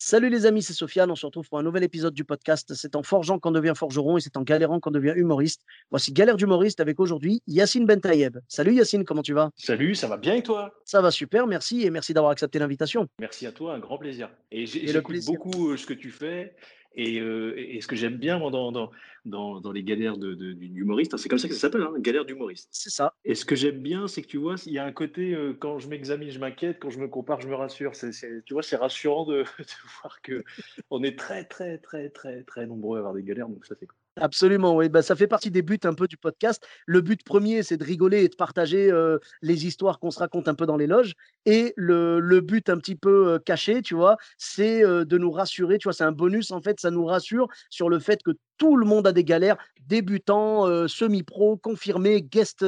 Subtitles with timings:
[0.00, 1.10] Salut les amis, c'est Sofiane.
[1.10, 2.72] On se retrouve pour un nouvel épisode du podcast.
[2.74, 5.64] C'est en forgeant qu'on devient forgeron et c'est en galérant qu'on devient humoriste.
[5.90, 8.38] Voici Galère d'humoriste avec aujourd'hui Yacine Bentayeb.
[8.46, 9.50] Salut Yacine, comment tu vas?
[9.56, 10.72] Salut, ça va bien et toi?
[10.84, 13.08] Ça va super, merci et merci d'avoir accepté l'invitation.
[13.18, 14.30] Merci à toi, un grand plaisir.
[14.52, 16.54] Et j'écoute beaucoup euh, ce que tu fais.
[16.94, 18.90] Et, euh, et ce que j'aime bien moi, dans, dans,
[19.24, 22.24] dans, dans les galères de, de- d'humoriste, c'est comme ça que ça s'appelle, hein, galère
[22.24, 22.68] d'humoriste.
[22.72, 23.14] C'est ça.
[23.24, 25.52] Et ce que j'aime bien, c'est que tu vois, il y a un côté, euh,
[25.58, 27.94] quand je m'examine, je m'inquiète, quand je me compare, je me rassure.
[27.94, 30.44] C'est, c'est- tu vois, c'est rassurant de, de voir que
[30.90, 33.48] on est très, très, très, très, très nombreux à avoir des galères.
[33.48, 33.96] Donc ça, c'est cool.
[34.20, 34.88] Absolument, oui.
[34.88, 36.66] Bah, ça fait partie des buts un peu du podcast.
[36.86, 40.48] Le but premier, c'est de rigoler et de partager euh, les histoires qu'on se raconte
[40.48, 41.14] un peu dans les loges.
[41.46, 45.30] Et le, le but un petit peu euh, caché, tu vois, c'est euh, de nous
[45.30, 45.78] rassurer.
[45.78, 48.76] Tu vois, c'est un bonus, en fait, ça nous rassure sur le fait que tout
[48.76, 52.64] le monde a des galères, débutants, semi-pro, confirmés, guest,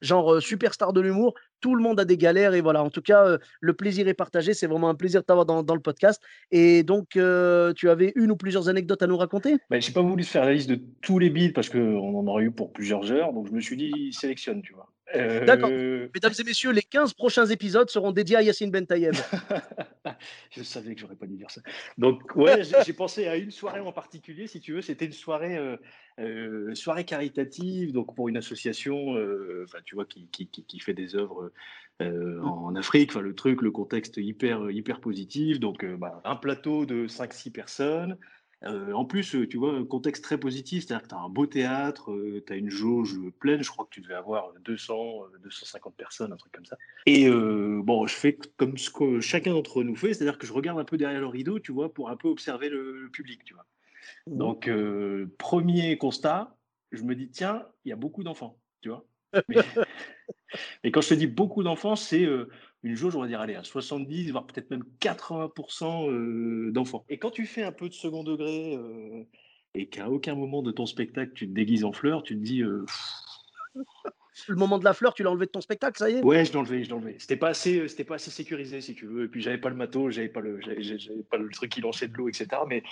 [0.00, 1.34] genre superstar de l'humour.
[1.60, 2.82] Tout le monde a des galères et voilà.
[2.82, 4.54] En tout cas, euh, le plaisir est partagé.
[4.54, 6.22] C'est vraiment un plaisir de t'avoir dans, dans le podcast.
[6.50, 9.56] Et donc, euh, tu avais une ou plusieurs anecdotes à nous raconter?
[9.70, 12.44] Ben, j'ai pas voulu faire la liste de tous les bits parce qu'on en aurait
[12.44, 13.32] eu pour plusieurs heures.
[13.32, 14.88] Donc je me suis dit, sélectionne, tu vois.
[15.16, 15.70] Euh, D'accord.
[15.70, 19.14] Mesdames et messieurs, les 15 prochains épisodes seront dédiés à Yacine Bentayeb.
[20.50, 21.60] je savais que j'aurais pas dû dire ça.
[21.98, 24.82] Donc ouais, j'ai pensé à une soirée en particulier, si tu veux.
[24.82, 25.76] C'était une soirée, euh,
[26.18, 31.16] euh, soirée caritative, donc pour une association, euh, tu vois, qui, qui, qui, fait des
[31.16, 31.52] œuvres
[32.02, 33.10] euh, en Afrique.
[33.10, 35.60] Enfin le truc, le contexte hyper hyper positif.
[35.60, 38.18] Donc bah, un plateau de 5-6 personnes.
[38.64, 41.30] Euh, en plus, euh, tu vois, un contexte très positif, c'est-à-dire que tu as un
[41.30, 42.14] beau théâtre,
[42.46, 46.32] tu as une jauge pleine, je crois que tu devais avoir 200, euh, 250 personnes,
[46.32, 46.76] un truc comme ça.
[47.06, 50.52] Et euh, bon, je fais comme ce que chacun d'entre nous fait, c'est-à-dire que je
[50.52, 53.44] regarde un peu derrière le rideau, tu vois, pour un peu observer le, le public,
[53.44, 53.66] tu vois.
[54.26, 56.56] Donc, euh, premier constat,
[56.92, 59.06] je me dis, tiens, il y a beaucoup d'enfants, tu vois.
[59.48, 59.56] Mais,
[60.84, 62.50] mais quand je te dis beaucoup d'enfants, c'est euh,
[62.82, 67.04] une jauge, on va dire, allez, à 70, voire peut-être même 80% euh, d'enfants.
[67.08, 69.24] Et quand tu fais un peu de second degré euh,
[69.74, 72.62] et qu'à aucun moment de ton spectacle, tu te déguises en fleurs, tu te dis,
[72.62, 72.84] euh,
[74.48, 76.24] Le moment de la fleur, tu l'as enlevé de ton spectacle, ça y est?
[76.24, 77.16] Ouais, je l'ai enlevé, je l'ai enlevé.
[77.18, 79.24] C'était pas assez, c'était pas assez sécurisé, si tu veux.
[79.24, 81.80] Et puis j'avais pas le matos, j'avais pas le, j'avais, j'avais pas le truc qui
[81.80, 82.48] lançait de l'eau, etc.
[82.68, 82.82] Mais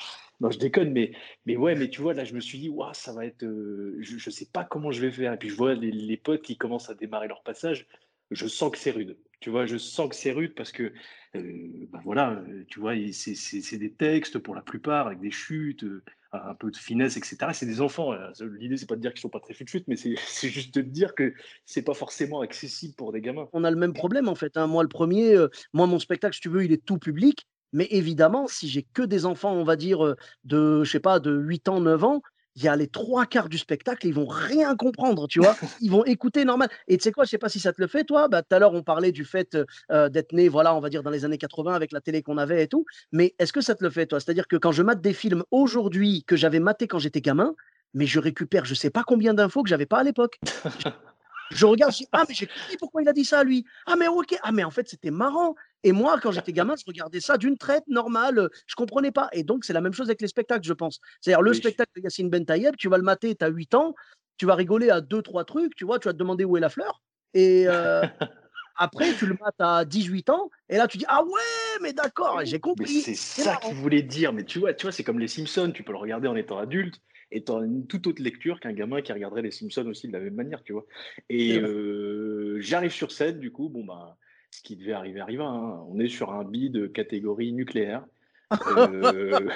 [0.41, 0.93] non, je déconne.
[0.93, 1.13] Mais,
[1.47, 3.97] mais ouais, mais tu vois, là, je me suis dit, waouh, ça va être, euh,
[4.01, 5.33] je, je sais pas comment je vais faire.
[5.33, 7.87] Et puis je vois les, les potes qui commencent à démarrer leur passage.
[8.31, 9.17] Je sens que c'est rude.
[9.41, 10.93] Tu vois, je sens que c'est rude parce que,
[11.37, 15.85] euh, bah voilà, euh, tu vois, c'est, des textes pour la plupart avec des chutes.
[15.85, 17.55] euh, un peu de finesse, etc.
[17.55, 18.13] C'est des enfants.
[18.59, 21.15] L'idée, c'est pas de dire qu'ils sont pas très chute mais c'est juste de dire
[21.15, 21.33] que
[21.65, 23.49] c'est pas forcément accessible pour des gamins.
[23.55, 24.59] On a le même problème en fait.
[24.59, 24.67] hein.
[24.67, 25.35] Moi, le premier,
[25.73, 27.47] moi, mon spectacle, si tu veux, il est tout public.
[27.73, 31.35] Mais évidemment, si j'ai que des enfants, on va dire, de, je sais pas, de
[31.35, 32.21] 8 ans, 9 ans,
[32.57, 35.57] il y a les trois quarts du spectacle, ils vont rien comprendre, tu vois?
[35.81, 36.69] Ils vont écouter normal.
[36.89, 38.29] Et tu sais quoi, je sais pas si ça te le fait, toi.
[38.29, 39.57] Bah, tout à l'heure, on parlait du fait
[39.91, 42.37] euh, d'être né, voilà, on va dire dans les années 80 avec la télé qu'on
[42.39, 42.85] avait et tout.
[43.13, 44.19] Mais est-ce que ça te le fait, toi?
[44.19, 47.55] C'est-à-dire que quand je mate des films aujourd'hui que j'avais maté quand j'étais gamin,
[47.95, 50.39] mais je récupère je sais pas combien d'infos que j'avais pas à l'époque.
[51.51, 53.65] Je regarde, je dis, ah, mais j'ai compris pourquoi il a dit ça, lui.
[53.87, 55.55] Ah, mais ok, ah, mais en fait, c'était marrant.
[55.85, 59.29] Et moi, quand j'étais gamin, je regardais ça d'une traite normale, euh, je comprenais pas.
[59.33, 61.01] Et donc, c'est la même chose avec les spectacles, je pense.
[61.21, 61.57] C'est-à-dire, le Oui.
[61.57, 63.95] spectacle de Yacine Ben Tayeb, tu vas le mater, tu as 8 ans,
[64.37, 66.61] tu vas rigoler à deux, trois trucs, tu vois, tu vas te demander où est
[66.61, 67.03] la fleur.
[67.35, 68.03] Et euh,
[68.77, 72.41] après, tu le mates à 18 ans, et là, tu dis, ah ouais, mais d'accord,
[72.45, 73.01] j'ai compris.
[73.01, 74.33] c'est ça qu'il voulait dire.
[74.33, 75.73] Mais tu vois, tu vois, c'est comme les Simpsons.
[75.73, 77.01] Tu peux le regarder en étant adulte
[77.31, 80.21] et tu une toute autre lecture qu'un gamin qui regarderait les Simpsons aussi de la
[80.21, 80.87] même manière, tu vois.
[81.29, 84.17] Et euh, j'arrive sur scène, du coup, bon bah,
[84.51, 85.45] ce qui devait arriver arriva.
[85.45, 85.85] hein.
[85.89, 88.05] On est sur un bid de catégorie nucléaire.
[88.79, 89.47] Euh,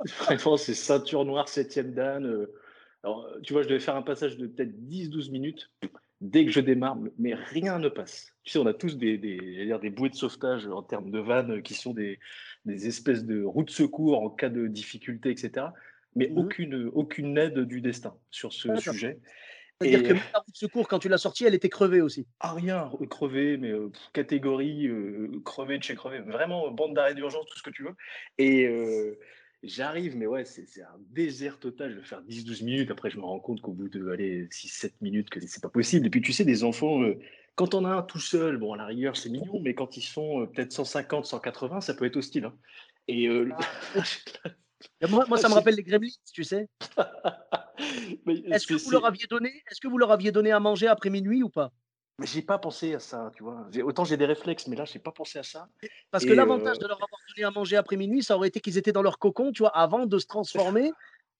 [0.18, 2.24] vraiment, c'est ceinture noire, septième dan.
[2.26, 2.52] euh.
[3.02, 5.70] alors, tu vois, je devais faire un passage de peut-être 10-12 minutes.
[6.20, 8.32] Dès que je démarre, mais rien ne passe.
[8.42, 9.16] Tu sais, on a tous des,
[9.90, 12.18] bouées de sauvetage en termes de vannes qui sont des,
[12.66, 15.68] des espèces de roues de secours en cas de difficulté, etc.
[16.14, 16.38] Mais Mhm.
[16.38, 19.18] aucune, aucune aide du destin sur ce sujet.
[19.80, 22.00] C'est-à-dire Et- que même la roue de secours, quand tu l'as sortie, elle était crevée
[22.00, 22.26] aussi.
[22.40, 27.14] Ah rien, euh, crevé, mais euh, catégorie euh, crevé de chez crevé, vraiment bande d'arrêt
[27.14, 27.94] d'urgence, tout ce que tu veux.
[28.38, 29.18] Et, euh,
[29.62, 31.90] J'arrive, mais ouais, c'est un désert total.
[31.90, 32.90] Je vais faire 10-12 minutes.
[32.90, 36.06] Après, je me rends compte qu'au bout de 6-7 minutes, que c'est pas possible.
[36.06, 37.00] Et puis, tu sais, des enfants,
[37.56, 40.02] quand on a un tout seul, bon, à la rigueur, c'est mignon, mais quand ils
[40.02, 42.44] sont peut-être 150, 180, ça peut être hostile.
[42.44, 42.54] Hein.
[43.08, 43.58] Et ah.
[45.08, 46.68] moi, moi, ça me rappelle les gremlins, tu sais.
[48.26, 51.10] Est-ce que, vous leur aviez donné, est-ce que vous leur aviez donné à manger après
[51.10, 51.72] minuit ou pas?
[52.18, 53.68] Mais j'ai pas pensé à ça, tu vois.
[53.84, 55.68] Autant j'ai des réflexes, mais là, j'ai pas pensé à ça.
[56.10, 58.78] Parce que l'avantage de leur avoir donné à manger après minuit, ça aurait été qu'ils
[58.78, 60.92] étaient dans leur cocon, tu vois, avant de se transformer.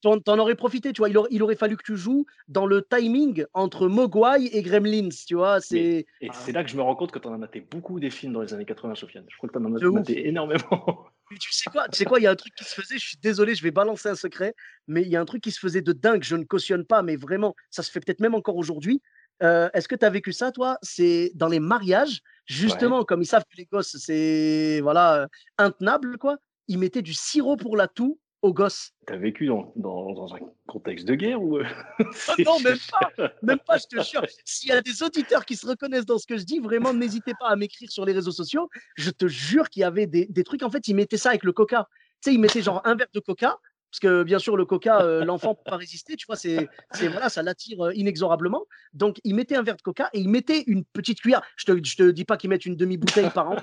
[0.03, 1.09] Tu en aurais profité, tu vois.
[1.09, 5.09] Il aurait, il aurait, fallu que tu joues dans le timing entre Mogwai et Gremlins,
[5.27, 5.59] tu vois.
[5.73, 8.11] Et c'est là que je me rends compte que tu en as maté beaucoup des
[8.11, 9.25] films dans les années 80, Sofiane.
[9.29, 11.07] Je crois que tu en as maté énormément.
[11.35, 13.09] Tu sais quoi, tu sais quoi, il y a un truc qui se faisait, je
[13.09, 14.55] suis désolé, je vais balancer un secret,
[14.87, 17.03] mais il y a un truc qui se faisait de dingue, je ne cautionne pas,
[17.03, 19.03] mais vraiment, ça se fait peut-être même encore aujourd'hui.
[19.43, 20.79] Euh, est-ce que tu as vécu ça, toi?
[20.83, 25.27] C'est dans les mariages, justement, comme ils savent que les gosses, c'est voilà, euh,
[25.59, 26.37] intenable, quoi.
[26.69, 28.93] Ils mettaient du sirop pour la toux aux gosses.
[29.07, 31.65] Tu as vécu dans, dans, un contexte de guerre ou euh,
[32.29, 34.25] ah Non, même pas, même pas, je te jure.
[34.45, 37.33] S'il y a des auditeurs qui se reconnaissent dans ce que je dis, vraiment, n'hésitez
[37.39, 38.69] pas à m'écrire sur les réseaux sociaux.
[38.97, 41.45] Je te jure qu'il y avait des, des, trucs, en fait, ils mettaient ça avec
[41.45, 41.89] le coca.
[42.23, 43.59] Tu sais, ils mettaient genre un verre de coca,
[43.97, 46.69] parce que bien sûr, le coca, euh, l'enfant ne peut pas résister, tu vois, c'est,
[47.01, 48.67] voilà, ça l'attire euh, inexorablement.
[48.93, 51.41] Donc, il mettait un verre de coca et il mettait une petite cuillère.
[51.57, 53.57] Je te, je te dis pas qu'il mettent une demi-bouteille par an.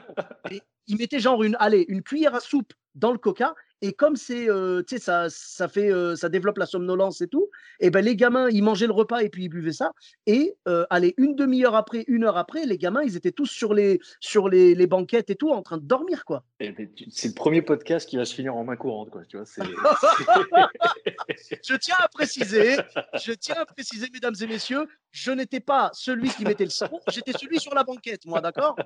[0.88, 4.50] il mettait genre une, allez, une cuillère à soupe dans le coca et comme c'est,
[4.50, 7.50] euh, tu sais, ça, ça fait, euh, ça développe la somnolence et tout,
[7.82, 9.92] et ben les gamins, ils mangeaient le repas et puis ils buvaient ça.
[10.26, 13.74] Et euh, allez, une demi-heure après, une heure après, les gamins, ils étaient tous sur
[13.74, 16.46] les, sur les, les banquettes et tout, en train de dormir, quoi.
[16.62, 19.26] C'est le premier podcast qui va se finir en main courante, quoi.
[19.26, 19.46] Tu vois,
[21.62, 22.78] je tiens à préciser,
[23.22, 27.02] je tiens à préciser, mesdames et messieurs, je n'étais pas celui qui mettait le sang,
[27.10, 28.78] j'étais celui sur la banquette, moi, d'accord?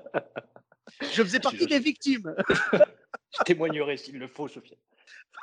[1.02, 2.34] Je faisais partie des victimes.
[3.36, 4.76] Je témoignerai s'il le faut, Sophia.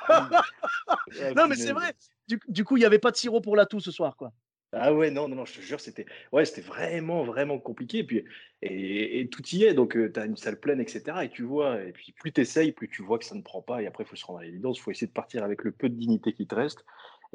[1.36, 1.94] non, mais c'est vrai.
[2.28, 4.32] Du, coup, il n'y avait pas de sirop pour la toux ce soir, quoi.
[4.72, 7.98] Ah ouais, non, non, non, je te jure, c'était ouais, c'était vraiment, vraiment compliqué.
[7.98, 8.24] Et, puis,
[8.62, 11.22] et, tout y est, donc euh, tu as une salle pleine, etc.
[11.22, 13.62] Et tu vois, et puis plus tu essayes, plus tu vois que ça ne prend
[13.62, 13.80] pas.
[13.80, 15.70] Et après, il faut se rendre à l'évidence, il faut essayer de partir avec le
[15.70, 16.84] peu de dignité qui te reste.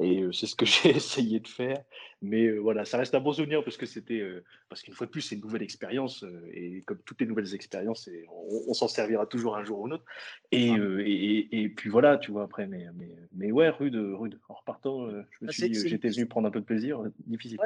[0.01, 1.83] Et c'est ce que j'ai essayé de faire.
[2.21, 4.23] Mais voilà, ça reste un bon souvenir parce que c'était.
[4.69, 6.23] parce qu'une fois de plus, c'est une nouvelle expérience.
[6.53, 8.09] et comme toutes les nouvelles expériences,
[8.67, 10.05] on, s'en servira toujours un jour ou un autre.
[10.51, 12.67] Et, et, et, puis voilà, tu vois, après.
[12.67, 14.39] Mais, mais, mais ouais, rude, rude.
[14.49, 17.01] En repartant, je me bah, suis dit, j'étais venu prendre un peu de plaisir.
[17.25, 17.57] Difficile.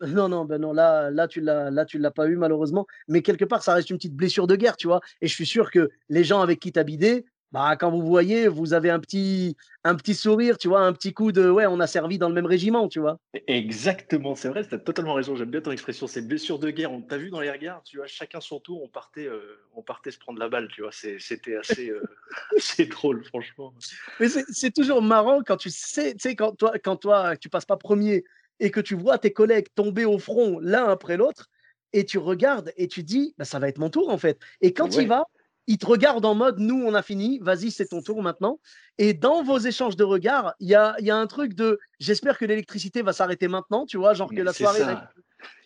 [0.00, 2.86] Non, non, ben non, là, là, tu l'as, là, tu l'as pas eu malheureusement.
[3.08, 5.00] Mais quelque part, ça reste une petite blessure de guerre, tu vois.
[5.20, 8.46] Et je suis sûr que les gens avec qui tu bidé, bah, quand vous voyez,
[8.46, 11.80] vous avez un petit, un petit sourire, tu vois, un petit coup de ouais, on
[11.80, 13.18] a servi dans le même régiment, tu vois.
[13.46, 15.34] Exactement, c'est vrai, tu as totalement raison.
[15.34, 16.92] J'aime bien ton expression, c'est blessure de guerre.
[16.92, 19.82] On t'a vu dans les regards, tu vois, chacun son tour, on partait, euh, on
[19.82, 20.90] partait se prendre la balle, tu vois.
[20.92, 22.02] C'était assez, euh,
[22.58, 23.72] c'est drôle, franchement.
[24.20, 27.66] Mais c'est toujours marrant quand tu sais, tu sais, quand toi, quand toi, tu passes
[27.66, 28.24] pas premier
[28.60, 31.48] et que tu vois tes collègues tomber au front l'un après l'autre,
[31.92, 34.38] et tu regardes et tu dis, bah, ça va être mon tour en fait.
[34.60, 35.24] Et quand il va,
[35.68, 38.58] il te regarde en mode nous on a fini, vas-y c'est ton tour maintenant.
[38.96, 42.38] Et dans vos échanges de regards, il y a, y a, un truc de j'espère
[42.38, 44.82] que l'électricité va s'arrêter maintenant, tu vois, genre que la soirée.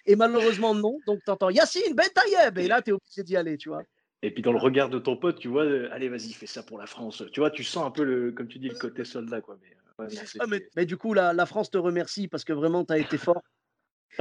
[0.04, 3.36] Et malheureusement non, donc tu entends Yacine, Ben Tayeb, et là tu es obligé d'y
[3.36, 3.84] aller, tu vois.
[4.22, 6.64] Et puis dans le regard de ton pote, tu vois, euh, allez vas-y fais ça
[6.64, 7.24] pour la France.
[7.32, 9.56] Tu vois, tu sens un peu le, comme tu dis, le côté soldat quoi.
[9.62, 10.08] Mais, euh,
[10.40, 10.46] ah,
[10.76, 13.42] mais, du coup la, la France te remercie parce que vraiment tu as été fort.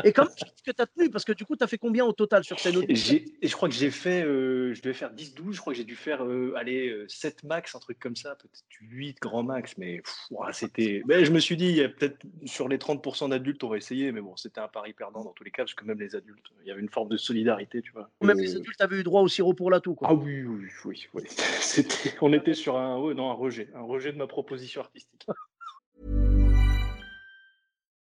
[0.03, 2.05] Et comment tu que tu as tenu Parce que du coup, tu as fait combien
[2.05, 5.59] au total sur scène Je crois que j'ai fait, euh, je devais faire 10-12, je
[5.59, 8.63] crois que j'ai dû faire, euh, allez, 7 euh, max, un truc comme ça, peut-être
[8.79, 10.01] 8 grand max, mais
[10.53, 11.01] c'était.
[11.05, 13.77] Mais je me suis dit, il y a peut-être sur les 30% d'adultes, on va
[13.77, 16.15] essayer, mais bon, c'était un pari perdant dans tous les cas, parce que même les
[16.15, 18.10] adultes, il y avait une forme de solidarité, tu vois.
[18.21, 20.10] Même les adultes avaient eu droit au sirop pour la toux, quoi.
[20.12, 21.07] Ah oui, oui, oui.
[21.13, 21.24] oui.
[22.21, 25.25] on était sur un, non, un rejet, un rejet de ma proposition artistique.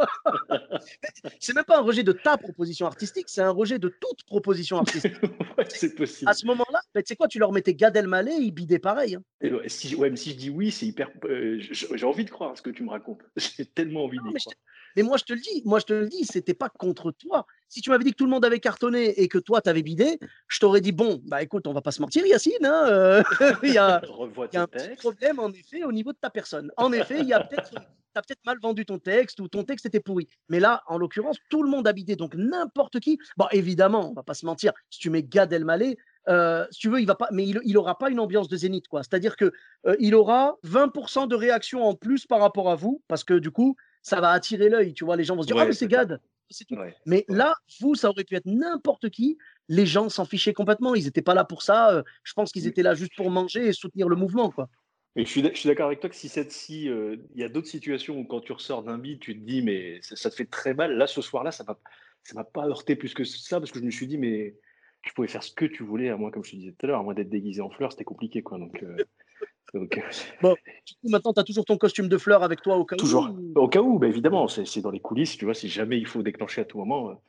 [1.40, 4.78] c'est même pas un rejet de ta proposition artistique, c'est un rejet de toute proposition
[4.78, 5.14] artistique.
[5.68, 6.30] c'est possible.
[6.30, 9.14] À ce moment-là, Ben, tu sais quoi, tu leur mettais Gad Elmaleh, ils bidaient pareil.
[9.16, 9.22] hein.
[9.40, 11.10] Et, ouais, si, ouais, mais si je dis oui, c'est hyper.
[11.24, 13.20] euh, j'ai envie de croire ce que tu me racontes.
[13.36, 14.56] J'ai tellement envie Non, d'y mais je croire.
[14.96, 17.46] Mais moi, je te le dis, moi, je te le dis, c'était pas contre toi.
[17.68, 19.82] Si tu m'avais dit que tout le monde avait cartonné et que toi, tu avais
[19.82, 23.22] bidé, je t'aurais dit, bon, bah écoute, on va pas se mentir, Yacine, hein, euh,
[23.62, 26.28] il y a, il y a un petit problème, en effet, au niveau de ta
[26.28, 26.72] personne.
[26.76, 27.70] En effet, il y a peut-être.
[28.14, 30.26] Tu peut-être mal vendu ton texte ou ton texte était pourri.
[30.48, 32.16] Mais là, en l'occurrence, tout le monde a bidé.
[32.16, 33.18] Donc, n'importe qui.
[33.36, 34.72] Bon, évidemment, on va pas se mentir.
[34.90, 35.96] Si tu mets Gad Elmaleh,
[36.28, 38.56] euh, si tu veux, il va pas, mais il, il aura pas une ambiance de
[38.56, 39.02] zénith, quoi.
[39.02, 39.52] C'est-à-dire que
[39.86, 43.50] euh, il aura 20% de réaction en plus par rapport à vous, parce que du
[43.50, 44.92] coup, ça va attirer l'œil.
[44.92, 45.86] Tu vois, les gens vont se dire, ah, mais c'est.
[45.88, 46.20] Gad.
[46.52, 46.74] C'est tout.
[46.74, 46.96] Ouais.
[47.06, 47.36] Mais Ouais.
[47.36, 49.38] là, vous, ça aurait pu être n'importe qui.
[49.68, 50.96] Les gens s'en fichaient complètement.
[50.96, 51.92] Ils n'étaient pas là pour ça.
[51.92, 54.68] euh, Je pense qu'ils étaient là juste pour manger et soutenir le mouvement, quoi.
[55.16, 57.40] Et je suis, d'ac- je suis d'accord avec toi que si cette si euh, il
[57.40, 60.14] y a d'autres situations où quand tu ressors d'un beat, tu te dis mais ça,
[60.16, 60.96] ça te fait très mal.
[60.96, 61.78] Là, ce soir-là, ça m'a
[62.22, 64.56] ça m'a pas heurté plus que ça parce que je me suis dit mais
[65.02, 66.88] tu pouvais faire ce que tu voulais à moins comme je te disais tout à
[66.88, 68.58] l'heure, à moins d'être déguisé en fleurs, c'était compliqué quoi.
[68.58, 68.96] Donc, euh,
[69.74, 70.54] donc euh,
[70.86, 73.30] Du coup, maintenant, tu as toujours ton costume de fleurs avec toi au cas toujours
[73.30, 73.52] où.
[73.58, 76.06] au cas où, bah, évidemment, c'est c'est dans les coulisses, tu vois, si jamais il
[76.06, 77.20] faut déclencher à tout moment.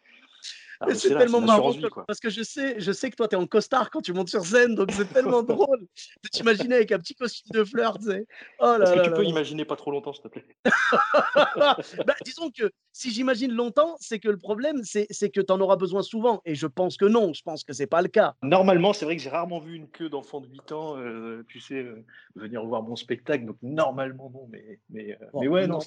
[0.82, 3.36] Ah, Mais c'est tellement marrant vie, parce que je sais, je sais que toi, tu
[3.36, 6.92] es en costard quand tu montes sur scène, donc c'est tellement drôle de t'imaginer avec
[6.92, 8.26] un petit costume de fleurs, tu sais.
[8.60, 9.30] Oh Est-ce que là tu là peux là.
[9.30, 10.46] imaginer pas trop longtemps, s'il te plaît?
[12.06, 15.76] Bah, disons que si j'imagine longtemps, c'est que le problème, c'est que tu en auras
[15.76, 16.42] besoin souvent.
[16.46, 18.36] Et je pense que non, je pense que c'est pas le cas.
[18.42, 21.60] Normalement, c'est vrai que j'ai rarement vu une queue d'enfant de 8 ans, euh, tu
[21.60, 22.04] sais, euh,
[22.36, 23.46] venir voir mon spectacle.
[23.46, 24.48] Donc normalement, non.
[24.50, 25.80] Mais, mais, euh, Bon, mais ouais, non.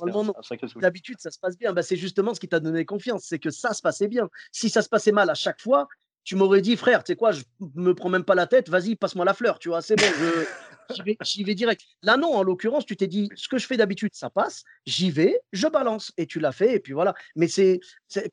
[0.76, 1.72] D'habitude, ça se passe bien.
[1.72, 4.28] Bah, c'est justement ce qui t'a donné confiance, c'est que ça se passait bien.
[4.52, 5.88] Si ça se passait mal à chaque fois,
[6.24, 7.42] tu m'aurais dit, frère, tu sais quoi, je
[7.74, 11.14] me prends même pas la tête, vas-y, passe-moi la fleur, tu vois, c'est bon, je-
[11.22, 11.82] j'y vais, direct.
[12.02, 15.10] Là, non, en l'occurrence, tu t'es dit, ce que je fais d'habitude, ça passe, j'y
[15.10, 17.14] vais, je balance, et tu l'as fait, et puis voilà.
[17.36, 17.80] Mais c'est,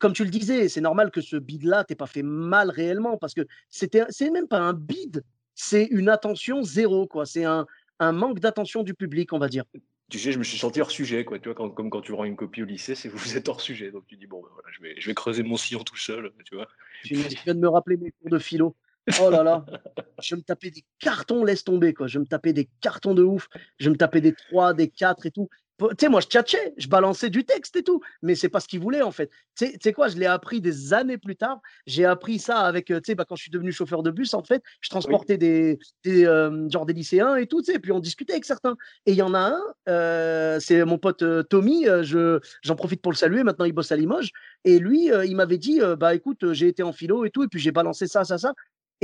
[0.00, 3.34] comme tu le disais, c'est normal que ce bid-là t'ait pas fait mal réellement, parce
[3.34, 5.22] que c'était, c'est même pas un bid,
[5.54, 7.26] c'est une attention zéro, quoi.
[7.26, 7.66] C'est un
[8.00, 9.64] manque d'attention du public, on va dire.
[10.12, 11.38] Tu sais, je me suis senti hors sujet, quoi.
[11.38, 13.62] Tu vois, quand- comme quand tu rends une copie au lycée, c'est vous êtes hors
[13.62, 13.90] sujet.
[13.90, 16.30] Donc tu dis, bon, ben voilà, je, vais, je vais creuser mon sillon tout seul,
[16.44, 16.68] tu vois.
[17.02, 18.76] Tu viens- tu viens de me rappeler mes cours de philo.
[19.22, 19.64] Oh là là,
[20.22, 22.08] je me tapais des cartons, laisse tomber quoi.
[22.08, 23.48] Je me tapais des cartons de ouf.
[23.78, 25.48] Je me tapais des 3, des 4 et tout.
[25.78, 28.68] Tu sais, moi je tchatchais, je balançais du texte et tout, mais c'est pas ce
[28.68, 29.30] qu'ils voulaient en fait.
[29.56, 31.60] Tu sais- quoi, je l'ai appris des années plus tard.
[31.86, 34.34] J'ai appris ça avec, euh, tu sais, bah, quand je suis devenu chauffeur de bus
[34.34, 37.90] en fait, je transportais des, des euh, genre des lycéens et tout, tu sais, puis
[37.90, 38.76] on discutait avec certains.
[39.06, 43.02] Et il y en a un, euh, c'est mon pote euh, Tommy, je, j'en profite
[43.02, 43.42] pour le saluer.
[43.42, 44.30] Maintenant il bosse à Limoges.
[44.64, 47.58] Et lui, il m'avait dit, bah écoute, j'ai été en philo et tout, et puis
[47.58, 48.52] j'ai balancé ça, ça, ça.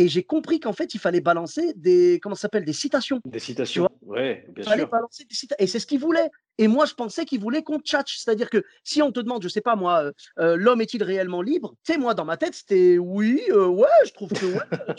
[0.00, 3.20] Et j'ai compris qu'en fait, il fallait balancer des, comment ça s'appelle, des citations.
[3.24, 3.88] Des citations.
[4.02, 4.88] Ouais, bien Il fallait sûr.
[4.90, 5.62] balancer des citations.
[5.62, 6.30] Et c'est ce qu'il voulait.
[6.56, 8.16] Et moi, je pensais qu'il voulait qu'on tchatche.
[8.18, 11.42] C'est-à-dire que si on te demande, je sais pas moi, euh, euh, l'homme est-il réellement
[11.42, 14.60] libre Tu sais, moi, dans ma tête, c'était oui, euh, ouais, je trouve que ouais.
[14.70, 14.94] tu vois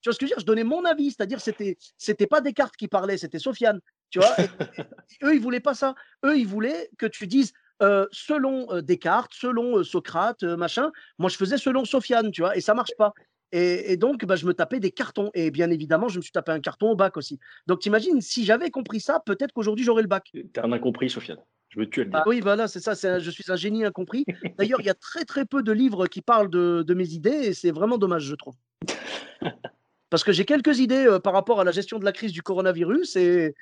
[0.00, 0.40] tu vois ce que je veux dire?
[0.40, 1.10] Je donnais mon avis.
[1.10, 3.80] C'est-à-dire, c'était, c'était pas Descartes qui parlait, c'était Sofiane.
[4.10, 4.34] Tu vois?
[4.38, 4.80] Et, et-
[5.20, 5.94] et eux, ils voulaient pas ça.
[6.24, 7.52] Eux, ils voulaient que tu dises.
[7.80, 12.56] euh, selon euh, Descartes, selon euh, Socrate, machin, moi je faisais selon Sofiane, tu vois,
[12.56, 13.12] et ça marche pas.
[13.52, 15.30] Et, et donc, bah, je me tapais des cartons.
[15.34, 17.38] Et bien évidemment, je me suis tapé un carton au bac aussi.
[17.66, 20.30] Donc, t'imagines, si j'avais compris ça, peut-être qu'aujourd'hui, j'aurais le bac.
[20.52, 21.38] T'es un incompris, Sofiane.
[21.70, 22.20] Je tuer à le dire.
[22.24, 22.92] Ah oui, voilà, c'est ça.
[23.08, 24.24] un- je suis un génie incompris.
[24.56, 27.30] D'ailleurs, il y a très, très peu de livres qui parlent de, de mes idées
[27.48, 28.54] et c'est vraiment dommage, je trouve.
[30.10, 32.40] Parce que j'ai quelques idées euh, par rapport à la gestion de la crise du
[32.40, 33.54] coronavirus et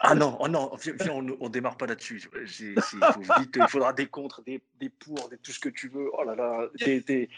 [0.00, 2.26] Ah non, oh non, viens, viens, on, on démarre pas là-dessus.
[2.58, 6.08] Il faudra des contre, des, des pour, des, tout ce que tu veux.
[6.18, 7.28] Oh là là, t'es- t'es-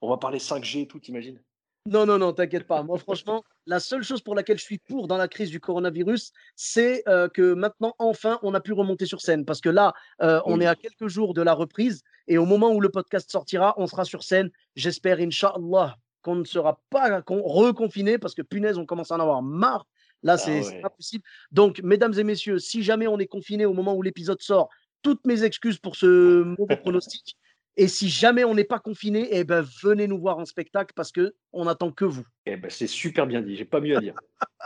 [0.00, 1.40] on va parler 5G et tout, t'imagines?
[1.86, 2.82] Non, non, non, t'inquiète pas.
[2.82, 6.32] Moi, franchement, la seule chose pour laquelle je suis pour dans la crise du coronavirus,
[6.54, 9.46] c'est euh, que maintenant, enfin, on a pu remonter sur scène.
[9.46, 10.64] Parce que là, euh, on Oui.
[10.64, 12.02] est à quelques jours de la reprise.
[12.26, 14.50] Et au moment où le podcast sortira, on sera sur scène.
[14.76, 19.20] J'espère, Inch'Allah, qu'on ne sera pas con- reconfiné parce que punaise, on commence à en
[19.20, 19.86] avoir marre.
[20.22, 20.80] Là, c'est c'est ouais.
[20.82, 21.24] pas possible.
[21.52, 24.68] Donc, mesdames et messieurs, si jamais on est confiné au moment où l'épisode sort,
[25.00, 27.36] toutes mes excuses pour ce mauvais pronostic.
[27.80, 31.12] Et si jamais on n'est pas confiné, eh ben, venez nous voir en spectacle parce
[31.12, 32.24] que on attend que vous.
[32.46, 34.14] Eh ben, c'est super bien dit, j'ai pas mieux à dire.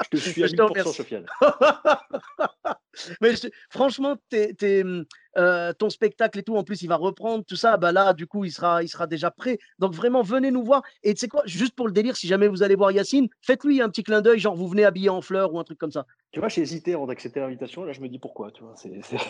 [0.04, 0.92] Je te suis à Je te 1000%, remercie.
[0.94, 1.26] Sofiane.
[3.22, 5.04] Mais je- franchement, t'es- t'es, hum,
[5.38, 7.78] euh, ton spectacle et tout, en plus, il va reprendre tout ça.
[7.78, 9.58] Bah là, du coup, il sera, il sera déjà prêt.
[9.78, 10.82] Donc vraiment, venez nous voir.
[11.02, 13.80] Et tu sais quoi, juste pour le délire, si jamais vous allez voir Yacine, faites-lui
[13.80, 16.06] un petit clin d'œil, genre vous venez habillé en fleurs ou un truc comme ça.
[16.32, 17.84] Tu vois, j'ai hésité avant d'accepter l'invitation.
[17.84, 18.50] Là, je me dis pourquoi.
[18.50, 19.16] Tu vois, c'est, c'est-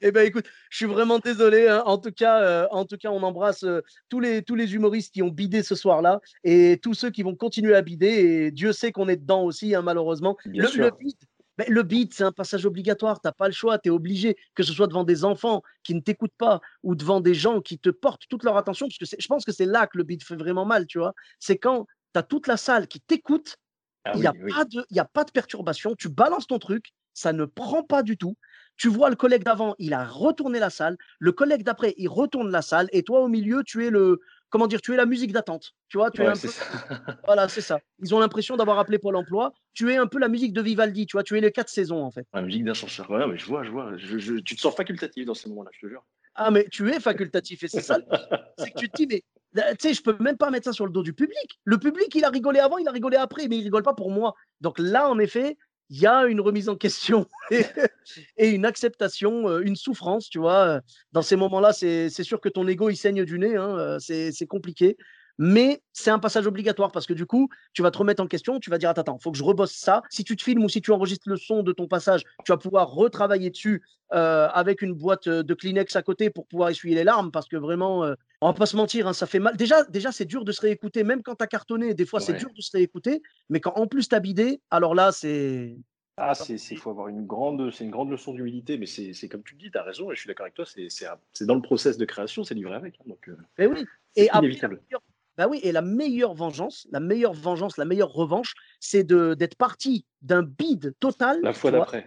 [0.00, 1.68] Eh ben écoute, je suis vraiment désolé.
[1.68, 1.82] hein.
[1.86, 5.12] En tout cas, euh, en tout cas, on embrasse euh, tous les tous les humoristes
[5.14, 8.06] qui ont bidé ce soir-là et tous ceux qui vont continuer à bider.
[8.06, 10.36] Et Dieu sait qu'on est dedans aussi, hein, malheureusement.
[10.46, 10.84] Bien Le, sûr.
[10.84, 11.16] le bide,
[11.58, 13.20] Mais le beat, c'est un passage obligatoire.
[13.20, 13.78] Tu n'as pas le choix.
[13.78, 17.20] Tu es obligé, que ce soit devant des enfants qui ne t'écoutent pas ou devant
[17.20, 18.86] des gens qui te portent toute leur attention.
[18.86, 21.14] Parce que je pense que c'est là que le beat fait vraiment mal, tu vois.
[21.40, 23.56] C'est quand tu as toute la salle qui t'écoute.
[24.04, 25.94] Ah Il n'y oui, a pas de perturbation.
[25.96, 26.92] Tu balances ton truc.
[27.12, 28.36] Ça ne prend pas du tout.
[28.76, 30.96] Tu vois le collègue d'avant, il a retourné la salle.
[31.18, 32.88] Le collègue d'après, il retourne la salle.
[32.92, 34.20] Et toi, au milieu, tu es le.
[34.50, 35.72] Comment dire Tu es la musique d'attente.
[35.88, 36.64] Tu vois, tu es un peu- ça.
[37.26, 37.80] Voilà, c'est ça.
[38.00, 39.52] Ils ont l'impression d'avoir appelé Pôle emploi.
[39.74, 42.02] Tu es un peu la musique de Vivaldi, tu vois, tu es les quatre saisons
[42.02, 42.26] en fait.
[42.32, 43.10] La musique d'ascenseur.
[43.10, 43.96] Ouais, mais je vois, je vois.
[43.96, 46.04] Je- je- tu te sens facultatif dans ces moments-là, je te jure.
[46.34, 47.98] Ah, mais tu es facultatif et c'est ça.
[48.58, 50.72] C'est que tu te dis, mais là, tu sais, je peux même pas mettre ça
[50.72, 51.58] sur le dos du public.
[51.64, 54.10] Le public, il a rigolé avant, il a rigolé après, mais il rigole pas pour
[54.10, 54.34] moi.
[54.60, 55.56] Donc là, en effet,
[55.90, 60.80] il y a une remise en question et, une acceptation, euh, une souffrance, tu vois.
[61.12, 64.46] Dans ces moments-là, c'est sûr que ton ego, il saigne du nez, hein, euh, c'est
[64.46, 64.96] compliqué.
[65.38, 68.58] Mais c'est un passage obligatoire parce que du coup, tu vas te remettre en question,
[68.58, 70.02] tu vas dire, attends, attends, faut que je rebosse ça.
[70.10, 72.56] Si tu te filmes ou si tu enregistres le son de ton passage, tu vas
[72.58, 76.94] pouvoir retravailler dessus euh, avec une boîte euh, de Kleenex à côté pour pouvoir essuyer
[76.96, 79.56] les larmes parce que vraiment, euh, on va pas se mentir, hein, ça fait mal.
[79.56, 82.32] Déjà, déjà c'est dur de se réécouter, même quand tu as cartonné, des fois c'est
[82.38, 85.76] dur de se réécouter, mais quand en plus tu as bidé, alors là, c'est.
[86.20, 89.28] Ah, c'est, il faut avoir une grande, c'est une grande leçon d'humilité, mais c'est, c'est
[89.28, 91.06] comme tu le dis, tu as raison, et je suis d'accord avec toi, c'est, c'est,
[91.06, 92.96] un- c'est dans le process de création, c'est livré avec.
[92.98, 93.84] hein, donc, euh, Mais oui.
[94.16, 94.82] c'est Et inévitable.
[95.38, 100.04] Bah oui, et la meilleure vengeance, la meilleure vengeance, la meilleure revanche, c'est d'être parti
[100.20, 101.38] d'un bide total.
[101.42, 102.04] La fois d'après.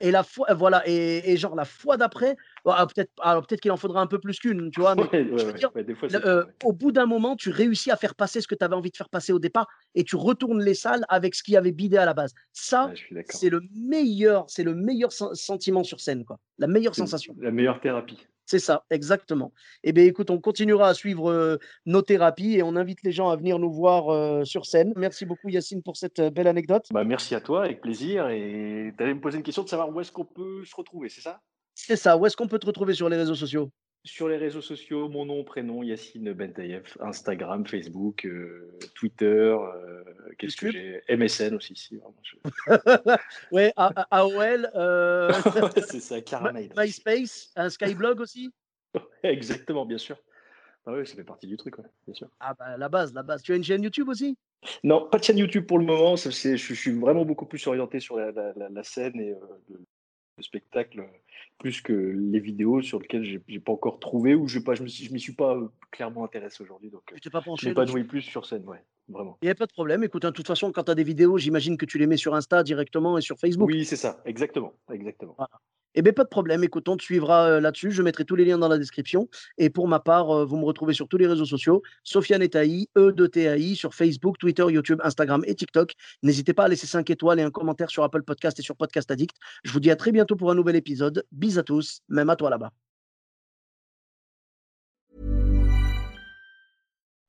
[0.00, 2.36] Et la fois, voilà, et, et genre la fois d'après,
[2.66, 5.08] ah, peut-être, alors peut-être qu'il en faudra un peu plus qu'une, tu vois, mais Ouais,
[5.12, 6.52] ouais, je veux ouais, dire, ouais, des fois, le- c'est euh, ouais.
[6.64, 8.96] au bout d'un moment, tu réussis à faire passer ce que tu avais envie de
[8.96, 12.04] faire passer au départ et tu retournes les salles avec ce qui avait bidé à
[12.04, 12.34] la base.
[12.52, 12.92] Ça,
[13.30, 16.38] c'est le meilleur, c'est le meilleur sen- sentiment sur scène, quoi.
[16.58, 17.34] La meilleure sensation.
[17.40, 18.26] La meilleure thérapie.
[18.46, 19.52] C'est ça, exactement.
[19.82, 23.30] Eh bien, écoute, on continuera à suivre euh, nos thérapies et on invite les gens
[23.30, 24.92] à venir nous voir euh, sur scène.
[24.96, 26.86] Merci beaucoup, Yacine, pour cette euh, belle anecdote.
[26.92, 28.28] Bah, merci à toi, avec plaisir.
[28.28, 31.08] Et tu allais me poser une question de savoir où est-ce qu'on peut se retrouver,
[31.08, 31.40] c'est ça?
[31.74, 32.16] C'est ça.
[32.16, 33.70] Où est-ce qu'on peut te retrouver sur les réseaux sociaux?
[34.06, 40.04] Sur les réseaux sociaux, mon nom, prénom, Yacine Bentayev, Instagram, Facebook, euh, Twitter, euh,
[40.38, 41.00] qu'est-ce que j'ai?
[41.08, 42.14] MSN aussi, si, vraiment.
[42.22, 42.36] je-
[43.50, 45.32] Ouais, AOL, euh,
[45.74, 46.70] Ouais, c'est ça, Caramel.
[46.76, 48.52] MySpace, un Skyblog aussi
[49.22, 50.18] Exactement, bien sûr.
[50.84, 52.28] Ah oui, ça fait partie du truc, ouais, bien sûr.
[52.40, 53.42] Ah bah la base, la base.
[53.42, 54.36] Tu as une chaîne YouTube aussi?
[54.82, 56.16] Non, pas de chaîne YouTube pour le moment.
[56.16, 59.78] je, je suis vraiment beaucoup plus orienté sur la, la- la- la scène et euh,
[60.36, 61.06] le, le spectacle, euh,
[61.58, 65.04] plus que les vidéos sur lesquelles j'ai pas encore trouvé ou je ne me suis-
[65.06, 66.90] je m'y suis pas euh, clairement intéressé aujourd'hui.
[66.90, 69.38] Donc, euh, Tu t'es pas je penché pas dessus joué plus sur scène, ouais, vraiment.
[69.42, 70.02] Il n'y a pas de problème.
[70.04, 72.16] Écoute, hein, de toute façon, quand tu as des vidéos, j'imagine que tu les mets
[72.16, 73.70] sur Insta directement et sur Facebook.
[73.72, 75.36] Oui, c'est ça, exactement, exactement.
[75.94, 76.64] Eh bien, pas de problème.
[76.64, 77.90] Écoute, on te suivra là-dessus.
[77.90, 79.28] Je mettrai tous les liens dans la description.
[79.58, 81.82] Et pour ma part, vous me retrouvez sur tous les réseaux sociaux.
[82.02, 85.94] Sofiane Etaï, E de TAI, sur Facebook, Twitter, YouTube, Instagram et TikTok.
[86.22, 89.10] N'hésitez pas à laisser 5 étoiles et un commentaire sur Apple Podcast et sur Podcast
[89.10, 89.36] Addict.
[89.64, 91.24] Je vous dis à très bientôt pour un nouvel épisode.
[91.32, 92.70] Bis à tous, même à toi là-bas.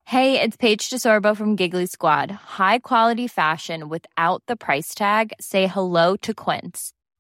[0.08, 2.30] Hey, it's Paige DeSorbo from Giggly Squad.
[2.30, 5.34] High quality fashion without the price tag.
[5.41, 6.94] Say hello to Quince.